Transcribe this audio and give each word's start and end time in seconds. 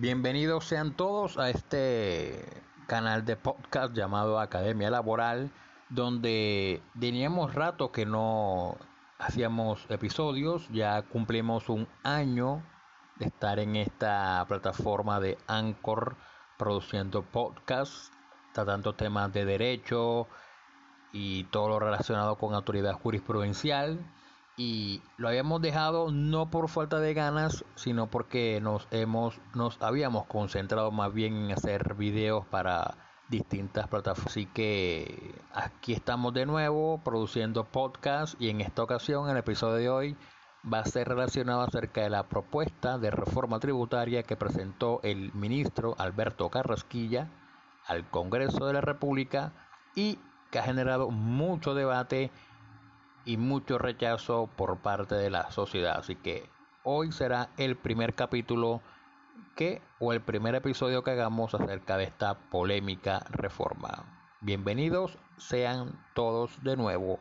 Bienvenidos 0.00 0.64
sean 0.64 0.92
todos 0.92 1.38
a 1.38 1.50
este 1.50 2.62
canal 2.86 3.24
de 3.24 3.34
podcast 3.34 3.92
llamado 3.96 4.38
Academia 4.38 4.90
Laboral, 4.90 5.50
donde 5.88 6.80
teníamos 7.00 7.52
rato 7.56 7.90
que 7.90 8.06
no 8.06 8.76
hacíamos 9.18 9.86
episodios, 9.88 10.68
ya 10.70 11.02
cumplimos 11.02 11.68
un 11.68 11.88
año 12.04 12.62
de 13.16 13.26
estar 13.26 13.58
en 13.58 13.74
esta 13.74 14.44
plataforma 14.46 15.18
de 15.18 15.36
Anchor 15.48 16.14
produciendo 16.58 17.22
podcasts, 17.22 18.12
tratando 18.52 18.94
temas 18.94 19.32
de 19.32 19.46
derecho 19.46 20.28
y 21.12 21.42
todo 21.50 21.70
lo 21.70 21.80
relacionado 21.80 22.36
con 22.36 22.54
autoridad 22.54 22.92
jurisprudencial 22.92 23.98
y 24.58 25.02
lo 25.16 25.28
habíamos 25.28 25.62
dejado 25.62 26.10
no 26.10 26.50
por 26.50 26.68
falta 26.68 26.98
de 26.98 27.14
ganas, 27.14 27.64
sino 27.76 28.08
porque 28.08 28.60
nos 28.60 28.88
hemos 28.90 29.40
nos 29.54 29.80
habíamos 29.80 30.26
concentrado 30.26 30.90
más 30.90 31.14
bien 31.14 31.36
en 31.36 31.52
hacer 31.52 31.94
videos 31.94 32.44
para 32.46 32.96
distintas 33.28 33.86
plataformas. 33.86 34.32
Así 34.32 34.46
que 34.46 35.32
aquí 35.54 35.92
estamos 35.92 36.34
de 36.34 36.44
nuevo 36.44 37.00
produciendo 37.04 37.64
podcast 37.64 38.34
y 38.40 38.50
en 38.50 38.60
esta 38.60 38.82
ocasión 38.82 39.30
el 39.30 39.36
episodio 39.36 39.76
de 39.76 39.88
hoy 39.90 40.16
va 40.70 40.80
a 40.80 40.84
ser 40.84 41.06
relacionado 41.06 41.62
acerca 41.62 42.00
de 42.00 42.10
la 42.10 42.28
propuesta 42.28 42.98
de 42.98 43.12
reforma 43.12 43.60
tributaria 43.60 44.24
que 44.24 44.36
presentó 44.36 44.98
el 45.04 45.32
ministro 45.34 45.94
Alberto 45.98 46.50
Carrasquilla 46.50 47.30
al 47.86 48.10
Congreso 48.10 48.66
de 48.66 48.72
la 48.72 48.80
República 48.80 49.52
y 49.94 50.18
que 50.50 50.58
ha 50.58 50.64
generado 50.64 51.10
mucho 51.10 51.74
debate 51.74 52.32
y 53.24 53.36
mucho 53.36 53.78
rechazo 53.78 54.48
por 54.56 54.78
parte 54.78 55.14
de 55.14 55.30
la 55.30 55.50
sociedad. 55.50 55.98
Así 55.98 56.16
que 56.16 56.48
hoy 56.84 57.12
será 57.12 57.50
el 57.56 57.76
primer 57.76 58.14
capítulo 58.14 58.82
que 59.54 59.82
o 59.98 60.12
el 60.12 60.20
primer 60.20 60.54
episodio 60.54 61.02
que 61.02 61.10
hagamos 61.10 61.54
acerca 61.54 61.96
de 61.96 62.04
esta 62.04 62.38
polémica 62.50 63.24
reforma. 63.30 64.04
Bienvenidos 64.40 65.18
sean 65.36 66.04
todos 66.14 66.62
de 66.62 66.76
nuevo. 66.76 67.18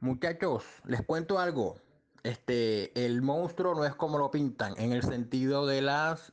Muchachos, 0.00 0.64
les 0.84 1.04
cuento 1.04 1.38
algo 1.38 1.76
este, 2.22 3.04
el 3.04 3.22
monstruo 3.22 3.74
no 3.74 3.84
es 3.84 3.94
como 3.94 4.18
lo 4.18 4.30
pintan, 4.30 4.74
en 4.78 4.92
el 4.92 5.02
sentido 5.02 5.66
de 5.66 5.82
las, 5.82 6.32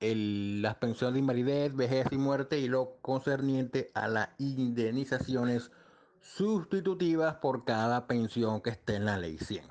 las 0.00 0.76
pensiones 0.76 1.14
de 1.14 1.20
invalidez, 1.20 1.74
vejez 1.74 2.06
y 2.10 2.18
muerte 2.18 2.58
y 2.58 2.68
lo 2.68 2.96
concerniente 3.02 3.90
a 3.94 4.08
las 4.08 4.30
indemnizaciones 4.38 5.70
sustitutivas 6.20 7.36
por 7.36 7.64
cada 7.64 8.06
pensión 8.06 8.60
que 8.60 8.70
esté 8.70 8.96
en 8.96 9.06
la 9.06 9.18
ley 9.18 9.38
100. 9.38 9.64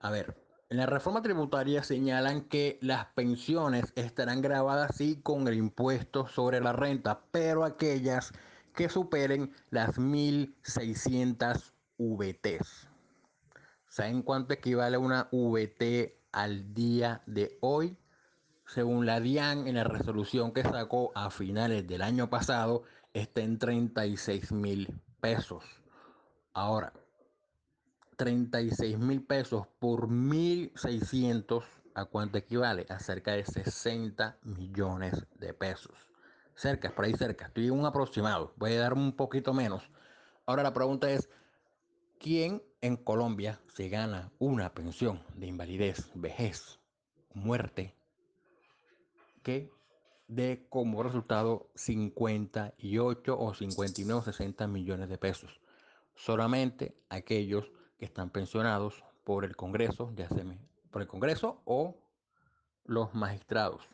A 0.00 0.10
ver, 0.10 0.36
en 0.68 0.76
la 0.76 0.86
reforma 0.86 1.22
tributaria 1.22 1.82
señalan 1.82 2.42
que 2.42 2.78
las 2.80 3.06
pensiones 3.06 3.92
estarán 3.96 4.40
grabadas 4.40 4.96
sí 4.96 5.20
con 5.22 5.48
el 5.48 5.54
impuesto 5.54 6.28
sobre 6.28 6.60
la 6.60 6.72
renta, 6.72 7.22
pero 7.32 7.64
aquellas 7.64 8.32
que 8.74 8.88
superen 8.88 9.52
las 9.70 9.98
1.600 9.98 11.72
VTs. 11.98 12.89
¿Saben 13.90 14.22
cuánto 14.22 14.54
equivale 14.54 14.96
una 14.96 15.28
VT 15.32 16.14
al 16.30 16.72
día 16.74 17.22
de 17.26 17.58
hoy? 17.60 17.98
Según 18.64 19.04
la 19.04 19.18
DIAN, 19.18 19.66
en 19.66 19.74
la 19.74 19.82
resolución 19.82 20.52
que 20.52 20.62
sacó 20.62 21.10
a 21.16 21.28
finales 21.28 21.88
del 21.88 22.02
año 22.02 22.30
pasado, 22.30 22.84
está 23.14 23.40
en 23.40 23.58
36 23.58 24.52
mil 24.52 24.96
pesos. 25.20 25.64
Ahora, 26.54 26.92
36 28.16 28.96
mil 28.96 29.24
pesos 29.24 29.66
por 29.80 30.06
1.600, 30.06 31.64
¿a 31.96 32.04
cuánto 32.04 32.38
equivale? 32.38 32.86
A 32.90 33.00
cerca 33.00 33.32
de 33.32 33.44
60 33.44 34.38
millones 34.44 35.26
de 35.40 35.52
pesos. 35.52 35.96
Cerca, 36.54 36.94
por 36.94 37.06
ahí 37.06 37.14
cerca. 37.14 37.46
Estoy 37.46 37.66
en 37.66 37.72
un 37.72 37.86
aproximado. 37.86 38.54
Voy 38.56 38.74
a 38.74 38.82
dar 38.82 38.92
un 38.92 39.16
poquito 39.16 39.52
menos. 39.52 39.90
Ahora 40.46 40.62
la 40.62 40.72
pregunta 40.72 41.10
es, 41.10 41.28
¿quién 42.20 42.62
en 42.82 42.96
Colombia 42.96 43.60
se 43.74 43.88
gana 43.88 44.30
una 44.38 44.72
pensión 44.74 45.24
de 45.34 45.46
invalidez, 45.46 46.10
vejez, 46.14 46.78
muerte, 47.32 47.96
que 49.42 49.70
dé 50.28 50.66
como 50.68 51.02
resultado 51.02 51.70
58 51.74 53.38
o 53.38 53.54
59 53.54 54.20
o 54.20 54.22
60 54.22 54.66
millones 54.66 55.08
de 55.08 55.16
pesos. 55.16 55.62
Solamente 56.14 56.94
aquellos 57.08 57.72
que 57.98 58.04
están 58.04 58.28
pensionados 58.28 59.02
por 59.24 59.46
el 59.46 59.56
Congreso, 59.56 60.12
ya 60.14 60.28
sea 60.28 60.44
por 60.90 61.00
el 61.00 61.08
Congreso 61.08 61.62
o 61.64 61.96
los 62.84 63.14
magistrados. 63.14 63.88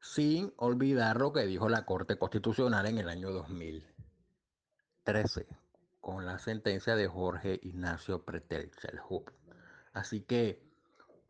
Sin 0.00 0.52
olvidar 0.56 1.18
lo 1.18 1.32
que 1.32 1.46
dijo 1.46 1.68
la 1.68 1.84
Corte 1.84 2.16
Constitucional 2.16 2.86
en 2.86 2.98
el 2.98 3.08
año 3.08 3.32
2013 3.32 5.63
con 6.04 6.26
la 6.26 6.38
sentencia 6.38 6.96
de 6.96 7.08
Jorge 7.08 7.58
Ignacio 7.62 8.22
Pretel 8.22 8.70
Chelhup. 8.72 9.30
Así 9.94 10.20
que 10.20 10.62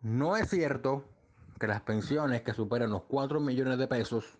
no 0.02 0.36
es 0.36 0.50
cierto 0.50 1.04
que 1.60 1.68
las 1.68 1.82
pensiones 1.82 2.42
que 2.42 2.54
superan 2.54 2.90
los 2.90 3.04
4 3.04 3.38
millones 3.38 3.78
de 3.78 3.86
pesos 3.86 4.36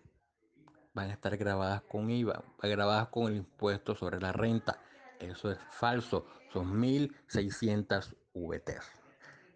van 0.93 1.09
a 1.09 1.13
estar 1.13 1.37
grabadas 1.37 1.83
con 1.83 2.11
IVA, 2.11 2.43
grabadas 2.61 3.07
con 3.07 3.27
el 3.27 3.37
impuesto 3.37 3.95
sobre 3.95 4.19
la 4.19 4.33
renta. 4.33 4.81
Eso 5.19 5.51
es 5.51 5.57
falso, 5.71 6.25
son 6.51 6.81
1.600 6.81 8.13
VTs. 8.33 8.91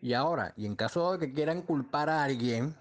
Y 0.01 0.13
ahora, 0.13 0.53
y 0.56 0.66
en 0.66 0.78
caso 0.78 1.18
de 1.18 1.28
que 1.28 1.34
quieran 1.34 1.62
culpar 1.62 2.09
a 2.09 2.23
alguien, 2.23 2.73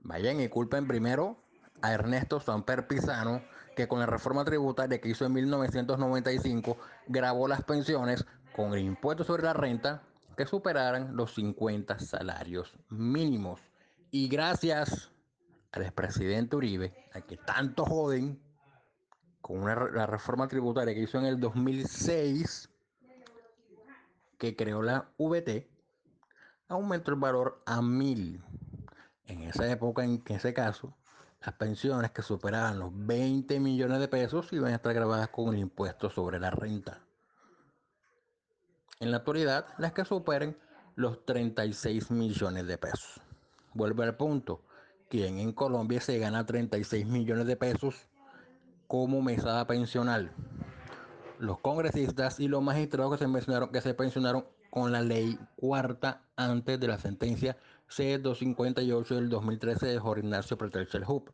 vayan 0.00 0.40
y 0.40 0.48
culpen 0.48 0.88
primero 0.88 1.36
a 1.82 1.92
Ernesto 1.92 2.40
Samper 2.40 2.86
Pizano 2.86 3.42
que 3.76 3.86
con 3.86 4.00
la 4.00 4.06
reforma 4.06 4.44
tributaria 4.44 5.00
que 5.00 5.08
hizo 5.08 5.24
en 5.24 5.32
1995 5.34 6.76
grabó 7.06 7.46
las 7.46 7.62
pensiones 7.62 8.26
con 8.56 8.72
el 8.72 8.80
impuesto 8.80 9.22
sobre 9.22 9.44
la 9.44 9.52
renta 9.52 10.02
que 10.36 10.46
superaran 10.46 11.16
los 11.16 11.34
50 11.34 11.98
salarios 12.00 12.76
mínimos. 12.88 13.60
Y 14.10 14.28
gracias 14.28 15.12
al 15.70 15.82
expresidente 15.82 16.56
Uribe, 16.56 16.92
a 17.12 17.20
que 17.20 17.36
tanto 17.36 17.84
joden, 17.84 18.40
con 19.40 19.64
la 19.64 20.06
reforma 20.06 20.48
tributaria 20.48 20.94
que 20.94 21.02
hizo 21.02 21.18
en 21.18 21.26
el 21.26 21.38
2006, 21.38 22.68
que 24.38 24.56
creó 24.56 24.82
la 24.82 25.08
VT, 25.18 25.68
aumentó 26.68 27.12
el 27.12 27.16
valor 27.20 27.62
a 27.64 27.80
mil. 27.80 28.42
En 29.26 29.42
esa 29.42 29.70
época, 29.70 30.04
en 30.04 30.22
ese 30.26 30.52
caso, 30.52 30.96
las 31.40 31.54
pensiones 31.54 32.10
que 32.10 32.22
superaban 32.22 32.78
los 32.78 32.90
20 32.94 33.60
millones 33.60 34.00
de 34.00 34.08
pesos 34.08 34.52
iban 34.52 34.72
a 34.72 34.76
estar 34.76 34.92
grabadas 34.92 35.28
con 35.28 35.54
el 35.54 35.60
impuesto 35.60 36.10
sobre 36.10 36.40
la 36.40 36.50
renta. 36.50 37.00
En 39.00 39.12
la 39.12 39.18
actualidad, 39.18 39.66
las 39.78 39.92
que 39.92 40.04
superen 40.04 40.56
los 40.96 41.24
36 41.24 42.10
millones 42.10 42.66
de 42.66 42.78
pesos. 42.78 43.20
Vuelve 43.72 44.02
al 44.02 44.16
punto, 44.16 44.62
quien 45.08 45.38
en 45.38 45.52
Colombia 45.52 46.00
se 46.00 46.18
gana 46.18 46.44
36 46.44 47.06
millones 47.06 47.46
de 47.46 47.56
pesos 47.56 48.08
como 48.88 49.22
mesada 49.22 49.66
pensional. 49.66 50.32
Los 51.38 51.60
congresistas 51.60 52.40
y 52.40 52.48
los 52.48 52.62
magistrados 52.62 53.12
que 53.12 53.18
se, 53.18 53.28
mencionaron, 53.28 53.70
que 53.70 53.80
se 53.80 53.94
pensionaron 53.94 54.44
con 54.70 54.92
la 54.92 55.00
ley 55.00 55.38
cuarta 55.56 56.22
antes 56.36 56.78
de 56.78 56.88
la 56.88 56.98
sentencia 56.98 57.56
C258 57.88 59.14
del 59.14 59.28
2013 59.28 59.86
de 59.86 59.98
Jorge 59.98 60.24
Ignacio 60.24 60.58
Pretel 60.58 60.88
Hub. 61.06 61.32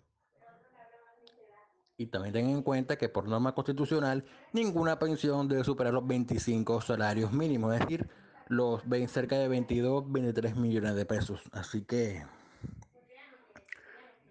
Y 1.97 2.07
también 2.07 2.33
tengan 2.33 2.53
en 2.53 2.63
cuenta 2.63 2.97
que 2.97 3.09
por 3.09 3.29
norma 3.29 3.55
constitucional 3.55 4.25
ninguna 4.53 4.99
pensión 4.99 5.49
debe 5.49 5.63
superar 5.63 5.93
los 5.93 6.07
25 6.07 6.81
salarios 6.81 7.33
mínimos, 7.33 7.75
es 7.75 7.81
decir, 7.81 8.09
los 8.49 8.83
cerca 9.09 9.39
de 9.39 9.49
22, 9.49 10.11
23 10.11 10.57
millones 10.57 10.97
de 10.97 11.07
pesos. 11.07 11.43
Así 11.53 11.83
que 11.83 12.25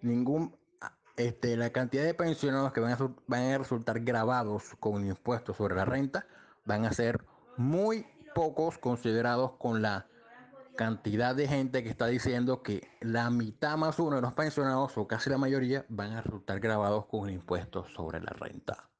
ningún 0.02 0.54
este, 1.16 1.56
la 1.56 1.70
cantidad 1.70 2.04
de 2.04 2.14
pensionados 2.14 2.72
que 2.72 2.80
van 2.80 2.92
a, 2.92 3.14
van 3.26 3.42
a 3.42 3.58
resultar 3.58 4.00
grabados 4.00 4.74
con 4.80 4.94
un 4.94 5.06
impuesto 5.06 5.54
sobre 5.54 5.76
la 5.76 5.84
renta 5.84 6.26
van 6.64 6.84
a 6.84 6.92
ser 6.92 7.24
muy 7.56 8.06
pocos 8.34 8.78
considerados 8.78 9.52
con 9.58 9.80
la 9.80 10.06
cantidad 10.76 11.34
de 11.34 11.46
gente 11.46 11.82
que 11.82 11.88
está 11.88 12.06
diciendo 12.06 12.62
que 12.62 12.88
la 13.00 13.30
mitad 13.30 13.76
más 13.76 13.98
uno 13.98 14.16
de 14.16 14.22
los 14.22 14.32
pensionados, 14.32 14.98
o 14.98 15.06
casi 15.06 15.30
la 15.30 15.38
mayoría, 15.38 15.86
van 15.88 16.12
a 16.12 16.20
resultar 16.20 16.60
grabados 16.60 17.06
con 17.06 17.20
un 17.20 17.30
impuesto 17.30 17.86
sobre 17.88 18.20
la 18.20 18.32
renta. 18.32 18.90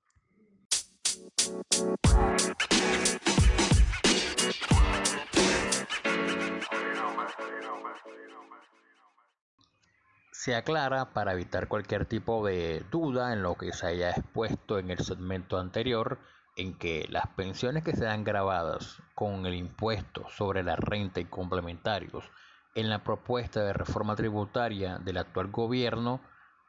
se 10.44 10.54
aclara 10.54 11.14
para 11.14 11.32
evitar 11.32 11.69
cualquier 11.69 12.04
tipo 12.04 12.44
de 12.46 12.84
duda 12.90 13.32
en 13.32 13.42
lo 13.42 13.54
que 13.54 13.72
se 13.72 13.86
haya 13.86 14.10
expuesto 14.10 14.78
en 14.78 14.90
el 14.90 14.98
segmento 14.98 15.58
anterior 15.58 16.19
en 16.56 16.75
que 16.75 17.06
las 17.09 17.27
pensiones 17.29 17.83
que 17.83 17.97
sean 17.97 18.25
grabadas 18.25 19.03
con 19.15 19.47
el 19.47 19.55
impuesto 19.55 20.29
sobre 20.29 20.62
la 20.62 20.77
renta 20.77 21.21
y 21.21 21.25
complementarios 21.25 22.31
en 22.75 22.89
la 22.89 23.03
propuesta 23.03 23.62
de 23.62 23.73
reforma 23.73 24.17
tributaria 24.17 24.99
del 24.99 25.19
actual 25.19 25.49
gobierno 25.49 26.21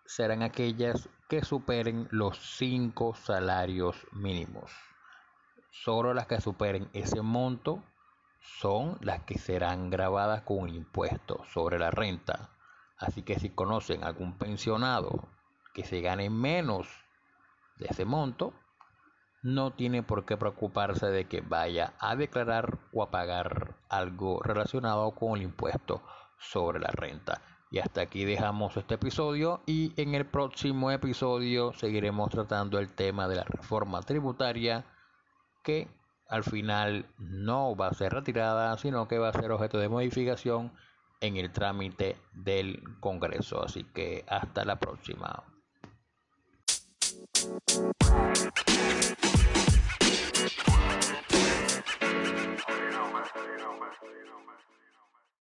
serán 0.05 0.43
aquellas 0.43 1.09
que 1.27 1.43
superen 1.43 2.07
los 2.11 2.37
cinco 2.57 3.15
salarios 3.15 3.95
mínimos. 4.11 4.71
Solo 5.71 6.13
las 6.13 6.27
que 6.27 6.41
superen 6.41 6.89
ese 6.93 7.21
monto 7.21 7.83
son 8.39 8.97
las 9.01 9.23
que 9.23 9.37
serán 9.37 9.89
grabadas 9.89 10.41
con 10.43 10.69
el 10.69 10.75
impuesto 10.75 11.43
sobre 11.45 11.79
la 11.79 11.89
renta. 11.89 12.51
Así 12.97 13.23
que 13.23 13.39
si 13.39 13.49
conocen 13.49 14.03
algún 14.03 14.37
pensionado 14.37 15.27
que 15.73 15.83
se 15.83 16.01
gane 16.01 16.29
menos 16.29 16.87
de 17.77 17.87
ese 17.89 18.05
monto, 18.05 18.53
no 19.45 19.73
tiene 19.73 20.01
por 20.01 20.25
qué 20.25 20.37
preocuparse 20.37 21.05
de 21.05 21.25
que 21.25 21.41
vaya 21.41 21.93
a 21.99 22.15
declarar 22.15 22.79
o 22.91 23.03
a 23.03 23.11
pagar 23.11 23.75
algo 23.89 24.41
relacionado 24.41 25.11
con 25.11 25.37
el 25.37 25.43
impuesto 25.43 26.01
sobre 26.39 26.79
la 26.79 26.87
renta. 26.87 27.43
Y 27.69 27.77
hasta 27.77 28.01
aquí 28.01 28.25
dejamos 28.25 28.75
este 28.75 28.95
episodio 28.95 29.61
y 29.67 29.93
en 30.01 30.15
el 30.15 30.25
próximo 30.25 30.89
episodio 30.89 31.73
seguiremos 31.73 32.31
tratando 32.31 32.79
el 32.79 32.89
tema 32.95 33.27
de 33.27 33.35
la 33.35 33.43
reforma 33.43 34.01
tributaria 34.01 34.83
que 35.63 35.89
al 36.27 36.43
final 36.43 37.05
no 37.19 37.75
va 37.75 37.89
a 37.89 37.93
ser 37.93 38.13
retirada, 38.13 38.75
sino 38.79 39.07
que 39.07 39.19
va 39.19 39.29
a 39.29 39.33
ser 39.39 39.51
objeto 39.51 39.77
de 39.77 39.89
modificación 39.89 40.73
en 41.21 41.37
el 41.37 41.51
trámite 41.51 42.17
del 42.33 42.81
Congreso. 42.99 43.63
Así 43.63 43.83
que 43.83 44.25
hasta 44.27 44.65
la 44.65 44.79
próxima. 44.79 45.43